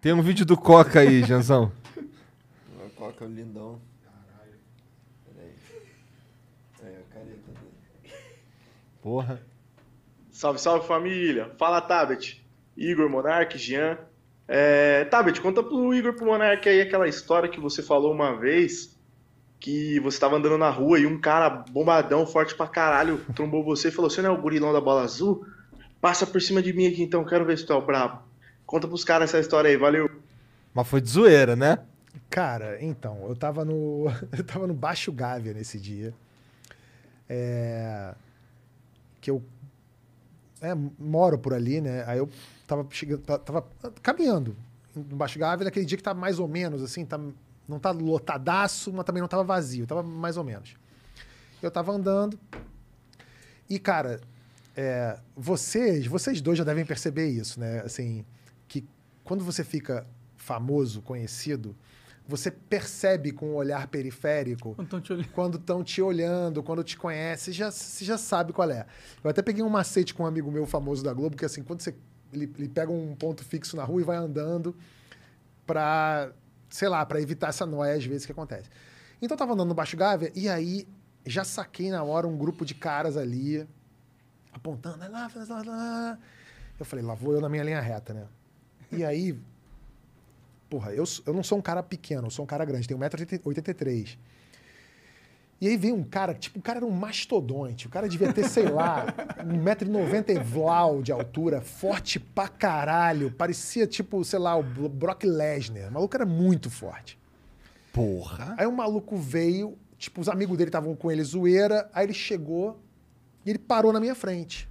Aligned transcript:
Tem 0.00 0.12
um 0.12 0.22
vídeo 0.22 0.44
do 0.44 0.56
Coca 0.56 1.00
aí, 1.00 1.22
Janzão. 1.22 1.72
O 1.96 2.90
Coca 2.90 3.24
é 3.24 3.28
o 3.28 3.30
lindão. 3.30 3.80
Caralho. 4.04 4.58
Peraí. 5.24 5.52
Aí, 6.82 6.96
a 6.96 7.14
careta 7.14 7.52
dele. 7.52 8.14
Porra. 9.02 9.40
Salve, 10.30 10.60
salve 10.60 10.86
família. 10.86 11.52
Fala, 11.58 11.80
Tabet. 11.80 12.44
Igor, 12.76 13.08
Monark, 13.08 13.56
Jean. 13.56 13.98
É, 14.48 15.04
Tabet, 15.06 15.40
conta 15.40 15.62
pro 15.62 15.94
Igor 15.94 16.14
pro 16.14 16.26
Monark 16.26 16.68
aí 16.68 16.80
aquela 16.80 17.08
história 17.08 17.48
que 17.48 17.58
você 17.58 17.82
falou 17.82 18.12
uma 18.12 18.38
vez 18.38 18.96
que 19.58 19.98
você 20.00 20.20
tava 20.20 20.36
andando 20.36 20.58
na 20.58 20.70
rua 20.70 21.00
e 21.00 21.06
um 21.06 21.20
cara 21.20 21.48
bombadão, 21.50 22.26
forte 22.26 22.54
pra 22.54 22.68
caralho, 22.68 23.20
trombou 23.34 23.64
você 23.64 23.88
e 23.88 23.90
falou: 23.90 24.10
Você 24.10 24.22
não 24.22 24.30
é 24.30 24.32
o 24.32 24.40
gurilão 24.40 24.72
da 24.72 24.80
bola 24.80 25.02
azul? 25.02 25.44
Passa 26.00 26.26
por 26.26 26.40
cima 26.40 26.62
de 26.62 26.72
mim 26.72 26.86
aqui 26.86 27.02
então, 27.02 27.24
quero 27.24 27.44
ver 27.44 27.58
se 27.58 27.66
tu 27.66 27.72
é 27.72 27.76
o 27.76 27.84
brabo. 27.84 28.22
Conta 28.66 28.88
pros 28.88 29.04
caras 29.04 29.30
essa 29.30 29.38
história 29.38 29.70
aí, 29.70 29.76
valeu. 29.76 30.10
Mas 30.74 30.88
foi 30.88 31.00
de 31.00 31.08
zoeira, 31.08 31.54
né? 31.54 31.78
Cara, 32.28 32.82
então, 32.82 33.24
eu 33.28 33.36
tava 33.36 33.64
no. 33.64 34.06
Eu 34.36 34.44
tava 34.44 34.66
no 34.66 34.74
Baixo 34.74 35.12
Gávea 35.12 35.54
nesse 35.54 35.78
dia. 35.78 36.12
É, 37.28 38.14
que 39.20 39.30
eu 39.30 39.42
é, 40.60 40.72
moro 40.98 41.38
por 41.38 41.52
ali, 41.52 41.80
né? 41.80 42.04
Aí 42.06 42.18
eu 42.18 42.28
tava 42.66 42.86
chegando, 42.90 43.20
tava 43.20 43.66
caminhando 44.02 44.56
no 44.94 45.16
Baixo 45.16 45.38
Gávea 45.38 45.64
naquele 45.64 45.84
dia 45.84 45.96
que 45.96 46.02
tá 46.02 46.14
mais 46.14 46.38
ou 46.38 46.46
menos 46.46 46.82
assim, 46.82 47.04
tá, 47.04 47.18
não 47.68 47.80
tá 47.80 47.90
lotadaço, 47.90 48.92
mas 48.92 49.04
também 49.04 49.20
não 49.20 49.28
tava 49.28 49.42
vazio, 49.42 49.86
tava 49.86 50.02
mais 50.02 50.36
ou 50.36 50.44
menos. 50.44 50.76
Eu 51.60 51.70
tava 51.70 51.90
andando 51.90 52.38
e, 53.68 53.78
cara, 53.78 54.20
é, 54.76 55.18
vocês, 55.36 56.06
vocês 56.06 56.40
dois 56.40 56.58
já 56.58 56.64
devem 56.64 56.84
perceber 56.84 57.28
isso, 57.28 57.58
né? 57.58 57.80
Assim, 57.80 58.24
quando 59.26 59.44
você 59.44 59.64
fica 59.64 60.06
famoso, 60.36 61.02
conhecido, 61.02 61.76
você 62.28 62.48
percebe 62.48 63.32
com 63.32 63.50
o 63.50 63.54
olhar 63.54 63.88
periférico 63.88 64.74
quando 65.34 65.58
estão 65.58 65.82
te, 65.82 65.94
te, 65.94 66.02
olhando, 66.02 66.62
quando 66.62 66.84
te 66.84 66.96
conhece, 66.96 67.50
já, 67.50 67.70
você 67.70 68.04
já 68.04 68.16
sabe 68.16 68.52
qual 68.52 68.70
é. 68.70 68.86
Eu 69.22 69.30
até 69.30 69.42
peguei 69.42 69.64
um 69.64 69.68
macete 69.68 70.14
com 70.14 70.22
um 70.22 70.26
amigo 70.26 70.50
meu 70.50 70.64
famoso 70.64 71.02
da 71.02 71.12
Globo, 71.12 71.36
que 71.36 71.44
assim, 71.44 71.62
quando 71.62 71.82
você 71.82 71.94
ele, 72.32 72.52
ele 72.56 72.68
pega 72.68 72.90
um 72.90 73.16
ponto 73.16 73.44
fixo 73.44 73.76
na 73.76 73.82
rua 73.82 74.00
e 74.00 74.04
vai 74.04 74.16
andando 74.16 74.76
para, 75.66 76.32
sei 76.70 76.88
lá, 76.88 77.04
para 77.04 77.20
evitar 77.20 77.48
essa 77.48 77.66
noia 77.66 77.94
às 77.94 78.04
vezes 78.04 78.26
que 78.26 78.32
acontece. 78.32 78.70
Então 79.20 79.34
eu 79.34 79.38
tava 79.38 79.54
andando 79.54 79.68
no 79.68 79.74
Baixo 79.74 79.96
Gávea 79.96 80.30
e 80.36 80.48
aí 80.48 80.86
já 81.24 81.42
saquei 81.42 81.90
na 81.90 82.04
hora 82.04 82.28
um 82.28 82.36
grupo 82.36 82.64
de 82.64 82.74
caras 82.74 83.16
ali 83.16 83.66
apontando, 84.52 84.98
lá, 84.98 85.30
lá, 85.48 85.62
lá. 85.62 86.18
Eu 86.78 86.84
falei, 86.84 87.04
lá 87.04 87.14
vou 87.14 87.34
eu 87.34 87.40
na 87.40 87.48
minha 87.48 87.64
linha 87.64 87.80
reta, 87.80 88.14
né? 88.14 88.26
E 88.92 89.04
aí 89.04 89.36
Porra, 90.68 90.92
eu, 90.92 91.04
eu 91.24 91.32
não 91.32 91.42
sou 91.42 91.58
um 91.58 91.62
cara 91.62 91.82
pequeno, 91.82 92.26
eu 92.26 92.30
sou 92.30 92.44
um 92.44 92.46
cara 92.46 92.64
grande, 92.64 92.88
tenho 92.88 92.98
1,83m. 92.98 94.18
E 95.58 95.68
aí 95.68 95.76
vem 95.76 95.92
um 95.92 96.02
cara, 96.02 96.34
tipo, 96.34 96.58
o 96.58 96.62
cara 96.62 96.80
era 96.80 96.86
um 96.86 96.90
mastodonte. 96.90 97.86
O 97.86 97.90
cara 97.90 98.06
devia 98.08 98.30
ter, 98.30 98.46
sei 98.46 98.68
lá, 98.68 99.06
1,90m 99.40 100.42
vlau 100.42 101.00
de 101.00 101.12
altura, 101.12 101.62
forte 101.62 102.20
pra 102.20 102.46
caralho. 102.46 103.30
Parecia, 103.30 103.86
tipo, 103.86 104.22
sei 104.22 104.38
lá, 104.38 104.54
o 104.54 104.62
Brock 104.62 105.24
Lesnar. 105.24 105.88
O 105.88 105.92
maluco 105.92 106.14
era 106.14 106.26
muito 106.26 106.68
forte. 106.68 107.18
Porra. 107.90 108.54
Aí 108.58 108.66
o 108.66 108.72
maluco 108.72 109.16
veio, 109.16 109.78
tipo, 109.96 110.20
os 110.20 110.28
amigos 110.28 110.58
dele 110.58 110.68
estavam 110.68 110.94
com 110.94 111.10
ele 111.10 111.24
zoeira. 111.24 111.88
Aí 111.94 112.04
ele 112.04 112.12
chegou 112.12 112.78
e 113.46 113.48
ele 113.48 113.58
parou 113.58 113.94
na 113.94 114.00
minha 114.00 114.14
frente. 114.14 114.68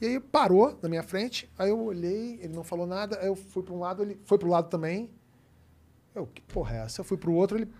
E 0.00 0.06
aí 0.06 0.20
parou 0.20 0.78
na 0.82 0.88
minha 0.88 1.02
frente, 1.02 1.50
aí 1.58 1.70
eu 1.70 1.80
olhei, 1.80 2.38
ele 2.42 2.54
não 2.54 2.62
falou 2.62 2.86
nada, 2.86 3.18
aí 3.20 3.26
eu 3.26 3.36
fui 3.36 3.62
para 3.62 3.74
um 3.74 3.80
lado, 3.80 4.02
ele 4.02 4.20
foi 4.24 4.38
para 4.38 4.48
o 4.48 4.50
lado 4.50 4.68
também. 4.68 5.10
Eu, 6.14 6.26
que 6.26 6.42
porra 6.42 6.76
é 6.76 6.78
essa? 6.80 7.00
Eu 7.00 7.04
fui 7.04 7.16
para 7.16 7.30
o 7.30 7.34
outro, 7.34 7.58
ele. 7.58 7.70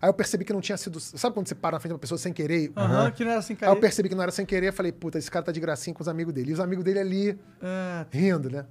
Aí 0.00 0.08
eu 0.08 0.14
percebi 0.14 0.44
que 0.44 0.52
não 0.52 0.60
tinha 0.60 0.76
sido. 0.76 0.98
Sabe 0.98 1.34
quando 1.34 1.46
você 1.46 1.54
para 1.54 1.76
na 1.76 1.80
frente 1.80 1.90
de 1.90 1.94
uma 1.94 1.98
pessoa 2.00 2.18
sem 2.18 2.32
querer? 2.32 2.72
Aham, 2.76 3.04
uhum, 3.04 3.10
que 3.12 3.24
não 3.24 3.30
era 3.30 3.42
sem 3.42 3.54
querer. 3.54 3.70
Aí 3.70 3.76
eu 3.76 3.80
percebi 3.80 4.08
que 4.08 4.14
não 4.16 4.22
era 4.22 4.32
sem 4.32 4.44
querer, 4.44 4.72
falei, 4.72 4.90
puta, 4.90 5.16
esse 5.16 5.30
cara 5.30 5.44
tá 5.44 5.52
de 5.52 5.60
gracinha 5.60 5.94
com 5.94 6.02
os 6.02 6.08
amigos 6.08 6.34
dele. 6.34 6.50
E 6.50 6.54
os 6.54 6.60
amigos 6.60 6.84
dele 6.84 6.98
ali, 6.98 7.38
é. 7.62 8.06
rindo, 8.10 8.50
né? 8.50 8.66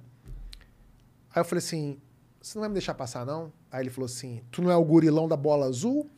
Aí 1.34 1.40
eu 1.40 1.44
falei 1.44 1.60
assim: 1.64 1.98
você 2.40 2.58
não 2.58 2.60
vai 2.60 2.68
me 2.68 2.74
deixar 2.74 2.94
passar, 2.94 3.24
não? 3.24 3.52
Aí 3.70 3.82
ele 3.82 3.90
falou 3.90 4.06
assim: 4.06 4.42
tu 4.50 4.60
não 4.60 4.70
é 4.70 4.76
o 4.76 4.84
gurilão 4.84 5.26
da 5.26 5.36
bola 5.36 5.66
azul? 5.66 6.10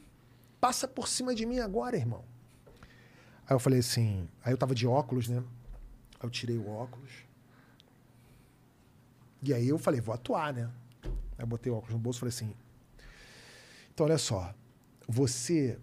Passa 0.60 0.88
por 0.88 1.06
cima 1.06 1.34
de 1.34 1.47
mim 1.47 1.60
agora, 1.60 1.97
irmão. 1.97 2.25
Aí 3.47 3.54
eu 3.54 3.60
falei 3.60 3.78
assim: 3.78 4.28
aí 4.43 4.53
eu 4.53 4.56
tava 4.56 4.75
de 4.75 4.87
óculos, 4.87 5.28
né? 5.28 5.43
Aí 6.24 6.26
eu 6.26 6.30
tirei 6.30 6.56
o 6.56 6.68
óculos. 6.68 7.12
E 9.42 9.52
aí 9.52 9.68
eu 9.68 9.76
falei, 9.76 10.00
vou 10.00 10.14
atuar, 10.14 10.54
né? 10.54 10.70
Aí 11.04 11.40
eu 11.40 11.46
botei 11.46 11.70
o 11.70 11.76
óculos 11.76 11.92
no 11.92 11.98
bolso 11.98 12.18
e 12.18 12.20
falei 12.20 12.30
assim: 12.30 12.54
então 13.92 14.06
olha 14.06 14.16
só, 14.16 14.54
você 15.06 15.78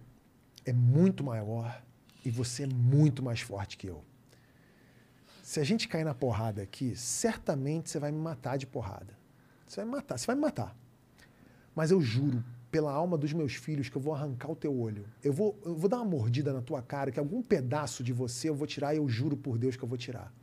é 0.66 0.74
muito 0.74 1.24
maior 1.24 1.81
e 2.25 2.31
você 2.31 2.63
é 2.63 2.68
muito 2.68 3.22
mais 3.22 3.40
forte 3.40 3.78
que 3.78 3.88
eu. 3.88 4.03
Se 5.44 5.59
a 5.59 5.63
gente 5.63 5.88
cair 5.88 6.06
na 6.06 6.16
porrada 6.16 6.62
aqui, 6.62 6.96
certamente 6.96 7.90
você 7.90 8.00
vai 8.00 8.12
me 8.12 8.19
matar 8.19 8.57
de 8.57 8.66
porrada. 8.66 9.18
Você 9.68 9.78
vai 9.78 9.85
me 9.85 9.91
matar, 9.91 10.18
você 10.18 10.25
vai 10.25 10.35
me 10.35 10.41
matar. 10.41 10.75
Mas 11.75 11.91
eu 11.91 12.01
juro 12.01 12.44
pela 12.72 12.92
alma 12.92 13.18
dos 13.18 13.34
meus 13.34 13.54
filhos 13.54 13.90
que 13.90 13.98
eu 13.98 14.02
vou 14.02 14.14
arrancar 14.14 14.50
o 14.50 14.56
teu 14.56 14.74
olho. 14.74 15.06
Eu 15.22 15.34
vou, 15.34 15.59
eu 15.66 15.76
vou 15.76 15.90
dar 15.90 15.98
uma 15.98 16.06
mordida 16.06 16.54
na 16.54 16.62
tua 16.62 16.82
cara, 16.82 17.12
que 17.12 17.20
algum 17.20 17.44
pedaço 17.44 18.04
de 18.04 18.14
você 18.14 18.48
eu 18.50 18.56
vou 18.56 18.66
tirar 18.66 18.94
e 18.94 18.98
eu 18.98 19.08
juro 19.09 19.36
por 19.36 19.58
Deus 19.58 19.76
que 19.76 19.84
eu 19.84 19.90
vou 19.90 19.98
tirar. 19.98 20.34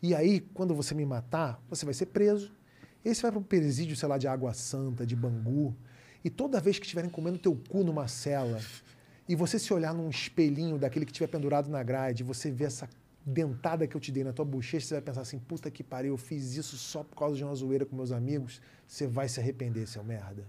E 0.00 0.14
aí, 0.14 0.40
quando 0.54 0.74
você 0.74 0.94
me 0.94 1.04
matar, 1.04 1.60
você 1.68 1.84
vai 1.84 1.92
ser 1.92 2.06
preso. 2.06 2.52
E 3.04 3.14
você 3.14 3.22
vai 3.22 3.32
para 3.32 3.40
um 3.40 3.42
presídio, 3.42 3.96
sei 3.96 4.08
lá, 4.08 4.16
de 4.16 4.28
Água 4.28 4.54
Santa, 4.54 5.04
de 5.04 5.16
Bangu. 5.16 5.74
E 6.24 6.30
toda 6.30 6.60
vez 6.60 6.78
que 6.78 6.84
estiverem 6.84 7.10
comendo 7.10 7.38
teu 7.38 7.58
cu 7.68 7.82
numa 7.82 8.06
cela, 8.06 8.60
e 9.28 9.34
você 9.34 9.58
se 9.58 9.72
olhar 9.72 9.92
num 9.92 10.08
espelhinho 10.08 10.78
daquele 10.78 11.04
que 11.04 11.12
estiver 11.12 11.28
pendurado 11.28 11.68
na 11.68 11.82
grade, 11.82 12.22
você 12.22 12.50
vê 12.50 12.64
essa 12.64 12.88
dentada 13.24 13.86
que 13.86 13.96
eu 13.96 14.00
te 14.00 14.10
dei 14.10 14.24
na 14.24 14.32
tua 14.32 14.44
bochecha, 14.44 14.86
você 14.86 14.94
vai 14.94 15.02
pensar 15.02 15.22
assim, 15.22 15.38
puta 15.38 15.70
que 15.70 15.82
pariu, 15.82 16.14
eu 16.14 16.18
fiz 16.18 16.56
isso 16.56 16.76
só 16.76 17.02
por 17.02 17.16
causa 17.16 17.36
de 17.36 17.44
uma 17.44 17.54
zoeira 17.54 17.84
com 17.84 17.96
meus 17.96 18.12
amigos. 18.12 18.60
Você 18.86 19.06
vai 19.06 19.28
se 19.28 19.40
arrepender, 19.40 19.86
seu 19.86 20.04
merda. 20.04 20.44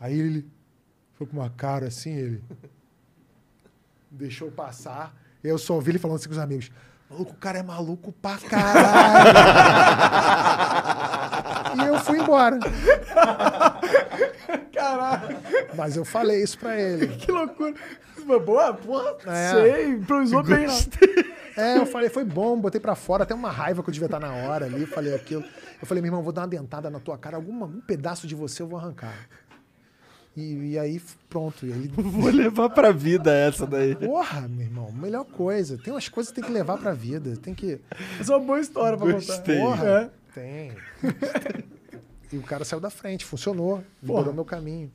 Aí 0.00 0.18
ele 0.18 0.48
foi 1.14 1.26
com 1.26 1.38
uma 1.38 1.50
cara 1.50 1.86
assim, 1.86 2.12
ele 2.12 2.44
deixou 4.10 4.50
passar. 4.50 5.14
Eu 5.42 5.58
só 5.58 5.74
ouvi 5.74 5.92
ele 5.92 5.98
falando 5.98 6.16
assim 6.16 6.28
com 6.28 6.32
os 6.34 6.38
amigos. 6.38 6.70
Maluco, 7.08 7.32
o 7.32 7.36
cara 7.36 7.58
é 7.58 7.62
maluco 7.62 8.12
pra 8.12 8.36
caralho. 8.38 9.38
e 11.82 11.86
eu 11.86 11.98
fui 12.00 12.18
embora. 12.18 12.58
Caralho. 14.72 15.38
Mas 15.74 15.96
eu 15.96 16.04
falei 16.04 16.42
isso 16.42 16.58
pra 16.58 16.78
ele. 16.80 17.08
que 17.16 17.30
loucura. 17.30 17.74
Boa, 18.44 18.74
porra, 18.74 19.16
é. 19.26 19.50
sei, 19.52 19.88
improvisou 19.90 20.42
bem. 20.42 20.66
É, 21.56 21.78
eu 21.78 21.86
falei, 21.86 22.08
foi 22.08 22.24
bom, 22.24 22.60
botei 22.60 22.80
pra 22.80 22.96
fora, 22.96 23.22
até 23.22 23.32
uma 23.34 23.50
raiva 23.50 23.82
que 23.82 23.88
eu 23.88 23.92
devia 23.92 24.06
estar 24.06 24.18
na 24.18 24.32
hora 24.32 24.66
ali, 24.66 24.84
falei 24.84 25.14
aquilo. 25.14 25.44
Eu 25.80 25.86
falei, 25.86 26.02
meu 26.02 26.08
irmão, 26.08 26.22
vou 26.22 26.32
dar 26.32 26.42
uma 26.42 26.48
dentada 26.48 26.90
na 26.90 26.98
tua 26.98 27.16
cara, 27.16 27.36
algum 27.36 27.62
algum 27.62 27.80
pedaço 27.80 28.26
de 28.26 28.34
você 28.34 28.62
eu 28.62 28.66
vou 28.66 28.78
arrancar. 28.78 29.14
E, 30.36 30.72
e, 30.72 30.78
aí, 30.78 31.00
pronto. 31.30 31.66
E 31.66 31.72
aí... 31.72 31.88
Vou 31.96 32.30
levar 32.30 32.68
pra 32.68 32.92
vida 32.92 33.32
essa 33.32 33.66
daí. 33.66 33.96
Porra, 33.96 34.46
meu 34.46 34.66
irmão, 34.66 34.92
melhor 34.92 35.24
coisa. 35.24 35.78
Tem 35.78 35.92
umas 35.92 36.08
coisas 36.08 36.30
que 36.30 36.40
tem 36.40 36.44
que 36.44 36.52
levar 36.52 36.76
pra 36.78 36.92
vida. 36.92 37.36
Tem 37.36 37.54
que. 37.54 37.80
Essa 38.20 38.34
é 38.34 38.36
uma 38.36 38.44
boa 38.44 38.60
história 38.60 38.98
pra 38.98 39.12
Gostei. 39.12 39.58
contar. 39.58 39.76
Porra, 39.78 39.88
é. 39.88 40.10
tem. 40.34 40.72
e 42.32 42.36
o 42.36 42.42
cara 42.42 42.64
saiu 42.64 42.80
da 42.80 42.90
frente, 42.90 43.24
funcionou, 43.24 43.82
melhorou 44.02 44.34
meu 44.34 44.44
caminho. 44.44 44.92